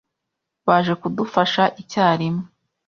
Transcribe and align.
Baje 0.65 0.93
kudufasha 1.01 1.63
icyarimwe. 1.81 2.43